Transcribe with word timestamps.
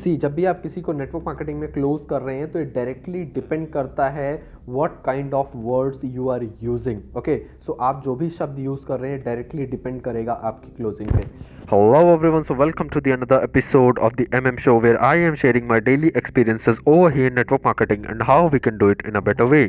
सी 0.00 0.16
जब 0.16 0.34
भी 0.34 0.44
आप 0.44 0.60
किसी 0.62 0.80
को 0.80 0.92
नेटवर्क 0.92 1.24
मार्केटिंग 1.26 1.58
में 1.60 1.70
क्लोज 1.72 2.04
कर 2.10 2.22
रहे 2.22 2.36
हैं 2.36 2.50
तो 2.52 2.58
ये 2.58 2.64
डायरेक्टली 2.74 3.22
डिपेंड 3.34 3.68
करता 3.72 4.08
है 4.08 4.30
what 4.68 4.92
kind 5.04 5.34
of 5.34 5.56
words 5.56 6.04
you 6.04 6.28
are 6.28 6.44
using 6.62 7.16
okay 7.16 7.36
so 7.66 7.72
आप 7.82 8.02
जो 8.04 8.14
भी 8.14 8.28
शब्द 8.30 8.58
यूज़ 8.58 8.86
कर 8.86 9.00
रहे 9.00 9.10
हैं 9.10 9.22
डायरेक्टली 9.24 9.66
डिपेंड 9.66 10.00
करेगा 10.02 10.32
आपकी 10.32 10.74
क्लोजिंग 10.76 11.10
पे। 11.10 11.24
Hello 11.72 12.00
everyone 12.12 12.42
so 12.42 12.54
welcome 12.54 12.88
to 12.88 13.00
the 13.00 13.18
another 13.18 13.44
episode 13.44 13.98
of 13.98 14.14
the 14.14 14.26
MM 14.34 14.56
show 14.64 14.78
where 14.80 14.96
I 15.08 15.20
am 15.22 15.34
sharing 15.42 15.68
my 15.68 15.80
daily 15.80 16.12
experiences 16.16 16.80
over 16.86 17.16
here 17.16 17.34
network 17.34 17.66
marketing 17.66 18.04
and 18.04 18.22
how 18.22 18.48
we 18.48 18.58
can 18.58 18.78
do 18.78 18.90
it 18.90 19.06
in 19.08 19.14
a 19.14 19.20
better 19.22 19.44
way 19.54 19.62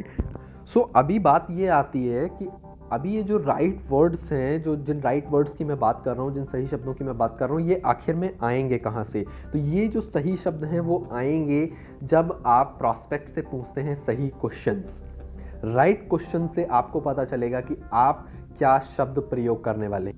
so 0.73 0.89
अभी 0.95 1.19
बात 1.21 1.47
ये 1.51 1.67
आती 1.75 2.07
है 2.07 2.27
कि 2.29 2.49
अभी 2.91 3.15
ये 3.15 3.23
जो 3.23 3.37
right 3.37 3.81
words 3.89 4.31
हैं, 4.31 4.61
जो 4.63 4.75
जिन 4.75 5.01
राइट 5.01 5.27
वर्ड्स 5.29 5.53
की 5.53 5.63
मैं 5.63 5.79
बात 5.79 6.01
कर 6.05 6.13
रहा 6.13 6.23
हूँ, 6.23 6.33
जिन 6.33 6.45
सही 6.45 6.67
शब्दों 6.67 6.93
की 6.93 7.03
मैं 7.03 7.17
बात 7.17 7.37
कर 7.39 7.45
रहा 7.45 7.57
हूँ, 7.57 7.67
ये 7.67 7.81
आखिर 7.85 8.15
में 8.15 8.29
आएँगे 8.43 8.77
कहाँ 8.77 9.03
से? 9.03 9.25
तो 9.53 9.59
ये 9.59 9.87
जो 9.87 10.01
सही 10.01 10.35
शब्द 10.37 10.65
हैं, 10.65 10.79
वो 10.79 11.07
आएँगे 11.11 11.69
जब 12.03 12.43
आप 12.45 12.75
प्रॉस्पेक्ट 12.79 13.33
से 13.35 13.41
पूछते 13.41 13.81
हैं 13.81 13.95
सही 13.95 14.27
क्वेश्चंस 14.41 14.99
राइट 15.65 16.07
क्वेश्चन 16.09 16.47
से 16.47 16.65
आपको 16.65 16.99
पता 16.99 17.25
चलेगा 17.25 17.59
कि 17.61 17.75
आप 17.93 18.27
क्या 18.57 18.77
शब्द 18.97 19.19
प्रयोग 19.19 19.63
करने 19.63 19.87
वाले 19.87 20.13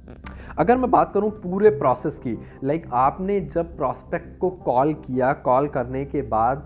अगर 0.58 0.78
मैं 0.78 0.90
बात 0.92 1.12
करूँ 1.14 1.30
पूरे 1.32 1.70
प्रोसेस 1.70 2.18
की 2.18 2.38
लाइक 2.64 2.88
आपने 2.94 3.40
जब 3.54 3.76
प्रॉस्पेक्ट 3.78 4.38
को 4.40 4.50
कॉल 4.50 4.94
किया 4.94 5.32
कॉल 5.34 5.68
करने 5.68 6.06
के 6.06 6.22
बाद 6.22 6.66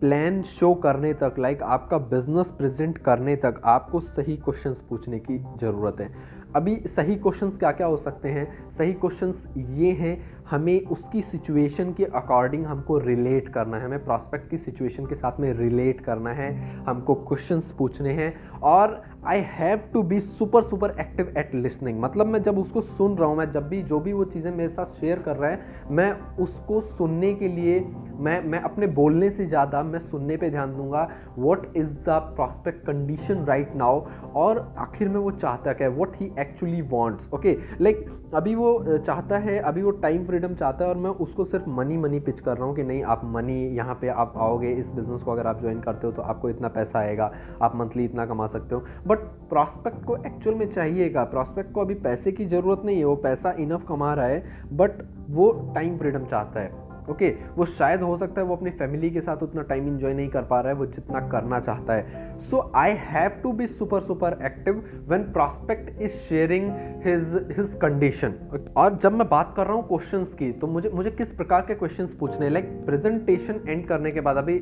प्लान 0.00 0.42
शो 0.42 0.74
करने 0.74 1.12
तक 1.14 1.34
लाइक 1.38 1.62
आपका 1.62 1.98
बिज़नेस 1.98 2.46
प्रेजेंट 2.46 2.98
करने 2.98 3.36
तक 3.36 3.60
आपको 3.64 4.00
सही 4.00 4.36
क्वेश्चंस 4.36 4.80
पूछने 4.88 5.18
की 5.18 5.38
ज़रूरत 5.38 5.96
है। 6.00 6.08
अभी 6.56 6.76
सही 6.86 7.16
क्वेश्चंस 7.16 7.56
क्या 7.56 7.72
क्या 7.72 7.86
हो 7.86 7.96
सकते 7.96 8.28
हैं? 8.28 8.70
सही 8.70 8.92
क्वेश्चंस 8.92 9.44
ये 9.56 9.92
हैं 9.92 10.39
हमें 10.50 10.86
उसकी 10.86 11.22
सिचुएशन 11.22 11.92
के 11.92 12.04
अकॉर्डिंग 12.04 12.64
हमको 12.66 12.98
रिलेट 12.98 13.48
करना 13.48 13.76
है, 13.76 13.84
हमें 13.84 14.04
प्रॉस्पेक्ट 14.04 14.50
की 14.50 14.58
सिचुएशन 14.58 15.06
के 15.06 15.14
साथ 15.14 15.40
में 15.40 15.52
रिलेट 15.54 16.00
करना 16.00 16.30
है, 16.32 16.50
हमको 16.84 17.14
क्वेश्चंस 17.14 17.74
पूछने 17.78 18.12
हैं 18.12 18.34
और 18.62 19.02
I 19.26 19.40
have 19.46 19.80
to 19.92 20.02
be 20.02 20.20
super 20.20 20.62
super 20.62 20.94
active 21.00 21.32
at 21.38 21.54
listening 21.54 22.00
मतलब 22.02 22.26
मैं 22.26 22.42
जब 22.42 22.58
उसको 22.58 22.80
सुन 22.80 23.16
रहा 23.16 23.28
हूँ, 23.28 23.36
मैं 23.36 23.50
जब 23.52 23.68
भी, 23.68 23.82
जो 23.82 23.98
भी 24.00 24.12
वो 24.12 24.24
चीज़ें 24.24 24.50
मेरे 24.50 24.68
साथ 24.68 25.00
शेयर 25.00 25.18
कर 25.18 25.36
रहा 25.36 25.50
है, 25.50 25.86
मैं 25.90 26.12
उसको 26.40 26.80
सुनने 26.80 27.32
के 27.34 27.48
लिए, 27.48 27.80
मैं 28.18 28.42
मैं 28.44 28.60
अपने 28.60 28.86
बोलने 28.88 29.30
से 29.30 29.46
ज़्यादा 29.46 29.82
मैं 29.82 29.98
सुनने 30.00 30.36
पे 30.36 30.50
ध्यान 30.50 30.76
दूँगा 30.76 31.08
what 31.38 31.76
is 31.76 31.86
the 31.86 32.18
prospect 32.36 32.84
condition 32.86 33.44
right 33.44 33.74
now 33.76 34.00
और 34.36 34.58
आखिर 34.78 35.08
में 35.08 35.16
वो 35.16 35.30
चाहता 35.32 35.72
क्या 35.72 35.88
है? 35.88 35.94
What 35.94 36.20
he 36.20 36.30
actually 36.38 36.80
wants 36.90 37.32
okay 37.34 37.56
like 37.80 38.04
अभी 38.34 38.54
वो 38.54 38.96
चाहता 38.96 39.38
है, 39.38 39.58
अभी 39.58 39.82
वो 39.82 39.90
टाइम 40.02 40.26
फ्रीडम 40.40 40.54
चाहता 40.54 40.84
है 40.84 40.90
और 40.90 40.96
मैं 40.96 41.10
उसको 41.20 41.44
सिर्फ़ 41.44 41.68
मनी 41.68 41.96
मनी 41.96 42.18
पिच 42.20 42.40
कर 42.40 42.56
रहा 42.56 42.66
हूँ 42.66 42.74
कि 42.76 42.82
नहीं, 42.82 43.02
आप 43.04 43.20
मनी 43.24 43.56
यहाँ 43.76 43.94
पे 43.94 44.08
आप 44.08 44.34
आओगे, 44.36 44.70
इस 44.72 44.86
बिज़नेस 44.86 45.22
को 45.22 45.32
अगर 45.32 45.46
आप 45.46 45.60
ज्वाइन 45.60 45.80
करते 45.80 46.06
हो 46.06 46.12
तो 46.12 46.22
आपको 46.22 46.50
इतना 46.50 46.68
पैसा 46.68 46.98
आएगा, 46.98 47.30
आप 47.62 47.76
मंथली 47.76 48.04
इतना 48.04 48.26
कमा 48.26 48.46
सकते 48.46 48.74
हो। 48.74 48.84
बट 49.06 49.18
प्रॉस्पेक्ट 49.50 50.04
को 50.04 50.16
एक्चुअल 50.16 50.56
में 50.56 50.70
चाहिएगा। 50.72 51.24
प्रॉस्पेक्ट 51.24 51.72
को 51.72 51.80
अभी 51.80 51.94
पैसे 51.94 52.32
की 52.32 52.46
ज़रूरत 52.46 52.82
नहीं 52.84 52.98
है, 52.98 53.04
वो 53.04 53.16
पैसा 53.16 53.54
इनफ 53.60 53.84
कमा 53.88 54.14
रहा 54.14 54.26
है 54.26 54.68
बट 54.72 55.02
वो 55.30 55.50
टाइम 55.74 55.98
फ्रीडम 55.98 56.24
चाहता 56.24 56.60
है। 56.60 56.89
ओके 57.10 57.34
वो 57.56 57.64
शायद 57.64 58.02
हो 58.02 58.16
सकता 58.16 58.40
है 58.40 58.46
वो 58.46 58.56
अपनी 58.56 58.70
फैमिली 58.70 59.10
के 59.10 59.20
साथ 59.20 59.42
उतना 59.42 59.62
टाइम 59.62 59.86
इंजॉय 59.88 60.14
नहीं 60.14 60.28
कर 60.28 60.42
पा 60.42 60.60
रहा 60.60 60.72
है 60.72 60.78
वो 60.78 60.86
जितना 60.86 61.20
करना 61.28 61.60
चाहता 61.60 61.94
है। 61.94 62.38
So 62.40 62.60
I 62.74 62.94
have 62.98 63.30
to 63.42 63.52
be 63.52 63.66
super 63.66 64.00
super 64.00 64.38
active 64.44 64.82
when 65.08 65.22
prospect 65.32 66.00
is 66.02 66.12
sharing 66.28 66.70
his 67.06 67.54
his 67.58 67.78
condition 67.82 68.34
और 68.76 68.98
जब 69.02 69.12
मैं 69.12 69.28
बात 69.28 69.52
कर 69.56 69.66
रहा 69.66 69.74
हूँ 69.74 69.86
क्वेश्चंस 69.88 70.34
की 70.34 70.50
तो 70.52 70.66
मुझे 70.66 70.90
मुझे 70.94 71.10
किस 71.10 71.32
प्रकार 71.32 71.60
के 71.60 71.74
क्वेश्चंस 71.74 72.14
पूछने 72.20 72.48
लाइक 72.48 72.66
प्रेजेंटेशन 72.86 73.60
एंड 73.68 73.86
करने 73.88 74.10
के 74.10 74.20
बाद 74.20 74.36
अभी 74.36 74.58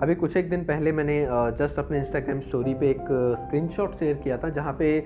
अभी 0.00 0.14
कुछ 0.14 0.36
एक 0.36 0.50
दिन 0.50 0.64
पहले 0.64 0.92
मैंने 0.92 1.18
जस्ट 1.58 1.78
अपने 1.78 1.98
इंस्टाग्राम 1.98 2.40
स्टोरी 2.40 2.74
पे 2.74 2.90
एक 2.90 3.06
स्क्रीनशॉट 3.40 3.94
शेयर 3.94 4.16
किया 4.16 4.36
था 4.38 4.48
जहाँ 4.48 4.72
पे 4.78 4.98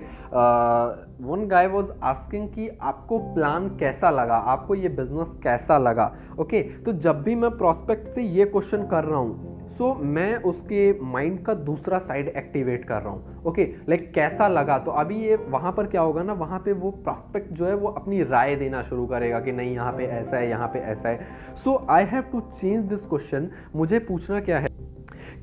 वन 1.21 1.47
गाय 1.47 1.67
वॉज़ 1.67 1.91
आस्किंग 2.03 2.47
कि 2.49 2.69
आपको 2.81 3.17
प्लान 3.33 3.67
कैसा 3.77 4.09
लगा? 4.09 4.35
आपको 4.35 4.75
ये 4.75 4.89
बिज़नेस 4.89 5.31
कैसा 5.43 5.77
लगा? 5.77 6.11
ओके 6.39 6.61
okay, 6.61 6.74
तो 6.85 6.93
जब 6.93 7.21
भी 7.23 7.35
मैं 7.35 7.51
प्रॉस्पेक्ट 7.57 8.07
से 8.15 8.21
ये 8.21 8.45
क्वेश्चन 8.45 8.87
कर 8.87 9.03
रहा 9.03 9.19
हूँ 9.19 9.53
सो 9.67 9.89
so, 9.89 10.01
मैं 10.01 10.35
उसके 10.43 10.99
माइंड 11.03 11.39
का 11.45 11.53
दूसरा 11.53 11.97
साइड 11.99 12.27
एक्टिवेट 12.27 12.85
कर 12.85 13.01
रहा 13.01 13.13
हूँ। 13.13 13.43
ओके 13.45 13.63
लाइक 13.89 14.11
कैसा 14.13 14.47
लगा? 14.47 14.77
तो 14.77 14.91
अभी 14.91 15.15
ये 15.21 15.35
वहाँ 15.49 15.71
पर 15.71 15.87
क्या 15.87 16.01
होगा 16.01 16.23
ना 16.23 16.33
वहाँ 16.33 16.59
पे 16.59 16.73
वो 16.73 16.91
प्रॉस्पेक्ट 16.91 17.51
जो 17.53 17.65
है 17.65 17.73
वो 17.75 17.89
अपनी 17.89 18.21
राय 18.23 18.55
देना 18.55 18.83
शुरू 18.83 19.05
करेगा 19.07 19.39
कि 19.39 19.51
नहीं 19.51 19.73
यहाँ 19.73 19.91
पे 19.91 20.05
ऐसा 20.05 20.37
है 20.37 20.49
यहाँ 20.49 20.67
पे 20.67 20.79
ऐसा 20.81 21.09
है। 21.09 21.27
So 21.55 21.75
I 21.89 22.05
have 22.05 22.23
to 22.31 22.39
change 22.61 22.85
this 22.85 23.05
question 23.05 23.49
मुझे 23.75 23.99
पूछना 23.99 24.39
क्या 24.39 24.59
है? 24.59 24.74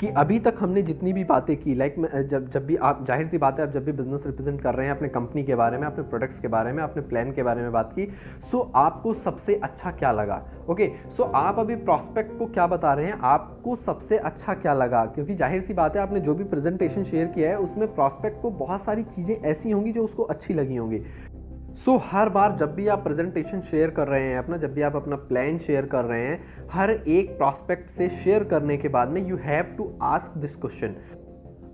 कि 0.02 0.08
अभी 0.08 0.38
तक 0.40 0.54
हमने 0.58 0.82
जितनी 0.82 1.12
भी 1.12 1.22
बातें 1.24 1.56
की 1.56 1.74
लाइक 1.74 1.96
like 1.96 2.30
जब 2.30 2.48
जब 2.52 2.64
भी 2.66 2.76
आप 2.76 3.04
ज़ाहिर 3.06 3.26
सी 3.26 3.38
बात 3.38 3.58
है 3.60 3.66
आप 3.66 3.72
जब 3.72 3.84
भी 3.84 3.92
बिज़नेस 3.92 4.22
रिप्रेजेंट 4.26 4.60
कर 4.62 4.74
रहे 4.74 4.86
हैं 4.86 4.94
अपने 4.94 5.08
कंपनी 5.08 5.42
के 5.44 5.54
बारे 5.54 5.78
में 5.78 5.86
अपने 5.86 6.04
प्रोडक्ट्स 6.04 6.40
के 6.40 6.48
बारे 6.48 6.72
में 6.72 6.82
अपने 6.82 7.02
प्लान 7.02 7.30
के 7.32 7.42
बारे 7.42 7.62
में 7.62 7.70
बात 7.72 7.92
की 7.92 8.06
सो 8.50 8.58
so, 8.58 8.70
आपको 8.74 9.14
सबसे 9.14 9.54
अच्छा 9.54 9.90
क्या 9.90 10.12
लगा? 10.12 10.42
ओके 10.68 10.88
okay, 10.88 11.10
सो 11.10 11.22
so, 11.22 11.30
आप 11.34 11.58
अभी 11.58 11.76
प्रॉस्पेक्ट 11.76 12.38
को 12.38 12.46
क्या 12.46 12.66
बता 12.66 12.94
रहे 12.94 13.06
हैं? 13.06 13.18
आपको 13.22 13.76
सबसे 13.76 14.18
अच्छा 14.18 14.54
क्या 14.54 14.74
लगा? 14.74 15.04
क्योंकि 15.06 15.34
ज़ाहिर 15.34 15.62
सी 15.62 15.74
बात 15.74 15.96
है 15.96 16.02
आपने 16.02 16.20
जो 16.20 16.34
भी 16.34 16.44
प्रेजेंटेशन 16.44 17.04
शेयर 17.04 17.26
किया 17.26 17.50
है 17.50 17.58
उसमें 17.58 17.94
प्रॉस्पेक्ट 17.94 18.42
को 18.42 18.50
बहुत 18.50 18.84
सारी 18.84 19.02
चीज़ें 19.04 19.36
ऐसी 19.36 19.70
होंगी 19.70 19.92
जो 19.92 20.04
उसको 20.04 20.22
अच्छी 20.24 20.54
लगी 20.54 20.76
होंगी। 20.76 21.02
सो 21.76 21.92
so, 21.92 22.00
हर 22.04 22.28
बार 22.28 22.56
जब 22.56 22.74
भी 22.74 22.88
आप 22.88 23.04
प्रेजेंटेशन 23.04 23.60
शेयर 23.60 23.90
कर 23.90 24.08
रहे 24.08 24.22
हैं 24.22 24.38
अपना 24.38 24.56
जब 24.56 24.74
भी 24.74 24.82
आप 24.82 24.96
अपना 24.96 25.16
प्लान 25.16 25.58
शेयर 25.58 25.86
कर 25.86 26.04
रहे 26.04 26.20
हैं 26.20 26.68
हर 26.72 26.90
एक 26.90 27.38
प्रॉस्पेक्ट 27.38 27.90
से 27.90 28.08
शेयर 28.08 28.44
करने 28.44 28.76
के 28.76 28.88
बाद 28.88 29.08
में 29.08 29.28
you 29.28 29.36
have 29.36 29.64
to 29.64 29.98
ask 30.02 30.38
this 30.38 30.56
question 30.56 30.94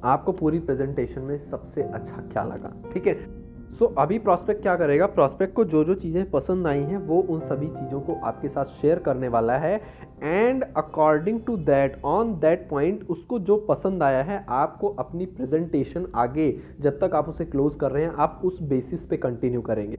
आपको 0.05 0.33
पूरी 0.33 0.59
प्रेजेंटेशन 0.59 1.21
में 1.21 1.51
सबसे 1.51 1.83
अच्छा 1.83 2.17
क्या 2.17 2.45
लगा? 2.45 2.93
ठीक 2.95 3.07
है? 3.07 3.48
सो 3.69 3.85
so, 3.85 3.93
अभी 3.99 4.19
प्रॉस्पेक्ट 4.19 4.63
क्या 4.63 4.75
करेगा? 4.77 5.07
प्रॉस्पेक्ट 5.07 5.55
को 5.55 5.65
जो 5.65 5.83
जो 5.85 5.95
चीज़ें 5.95 6.31
पसंद 6.31 6.67
आई 6.67 6.81
हैं 6.81 6.99
वो 6.99 7.21
उन 7.23 7.41
सभी 7.41 7.67
चीज़ों 7.67 8.01
को 8.01 8.15
आपके 8.27 8.49
साथ 8.49 8.65
शेयर 8.81 8.99
करने 8.99 9.29
वाला 9.29 9.57
है। 9.59 9.75
And 10.23 10.65
according 10.77 11.41
to 11.41 11.57
that 11.57 12.01
on 12.05 12.33
that 12.41 12.69
point 12.71 13.07
उसको 13.11 13.39
जो 13.41 13.57
पसंद 13.69 14.03
आया 14.03 14.23
है 14.23 14.45
आपको 14.49 14.89
अपनी 14.99 15.27
प्रेजेंटेशन 15.27 16.07
आगे 16.15 16.51
जब 16.81 16.99
तक 17.01 17.15
आप 17.15 17.29
उसे 17.29 17.45
क्लोज 17.45 17.75
कर 17.75 17.91
रहे 17.91 18.05
हैं 18.05 18.13
आप 18.17 18.41
उस 18.45 18.61
बेसिस 18.63 19.07
पे 19.07 19.17
कंटिन्यू 19.17 19.61
करेंगे। 19.61 19.97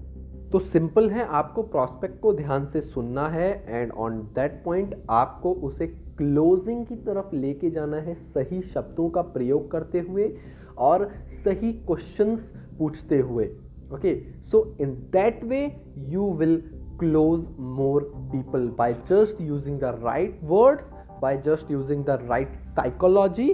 तो 0.52 0.60
सिंपल 0.60 1.10
है 1.10 1.26
आपको 1.28 1.62
प्रॉस्पेक्ट 1.64 2.20
को 2.22 2.34
ध्यान 2.34 2.66
से 2.66 2.82
सुनना 2.82 3.28
है। 3.30 3.52
एंड 3.68 3.92
ऑन 3.92 4.20
दैट 4.36 4.62
पॉइंट 4.66 4.96
आपको 5.10 5.54
उसे 5.64 5.88
क्लोजिंग 5.88 6.86
की 6.86 6.96
तरफ़ 6.96 7.36
लेके 7.36 7.70
जाना 7.70 7.98
है 7.98 8.14
सही 8.14 8.62
शब्दों 8.64 9.10
का 9.10 9.22
प्रयोग 9.22 9.70
करते 9.72 10.00
हुए। 10.00 10.34
और 10.80 11.10
सही 11.44 11.72
क्वेश्चन 11.88 12.36
पूछते 12.80 13.20
हुए 13.20 13.46
okay 13.94 14.16
so 14.52 14.64
in 14.82 14.94
that 15.14 15.44
way 15.44 15.66
you 16.10 16.32
will 16.40 16.58
close 17.00 17.46
more 17.78 18.12
people 18.32 18.68
by 18.78 18.94
just 19.12 19.42
using 19.42 19.80
the 19.80 19.96
right 20.04 20.40
words 20.44 20.84
by 21.22 21.38
just 21.46 21.72
using 21.72 22.04
the 22.06 22.20
right 22.30 22.56
psychology 22.76 23.50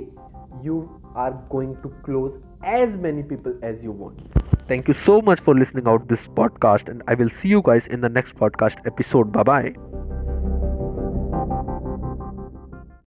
you 0.63 0.81
are 1.17 1.31
going 1.51 1.75
to 1.83 1.89
close 2.05 2.31
as 2.79 2.95
many 3.01 3.23
people 3.23 3.59
as 3.63 3.83
you 3.85 3.93
want 3.93 4.69
thank 4.69 4.89
you 4.89 4.93
so 4.99 5.21
much 5.27 5.41
for 5.41 5.55
listening 5.55 5.87
out 5.87 6.07
this 6.09 6.27
podcast 6.37 6.89
and 6.89 7.03
I 7.09 7.15
will 7.15 7.29
see 7.41 7.49
you 7.49 7.61
guys 7.61 7.89
in 7.91 8.01
the 8.01 8.11
next 8.13 8.37
podcast 8.37 8.87
episode 8.87 9.31
bye 9.31 9.43
bye 9.43 9.94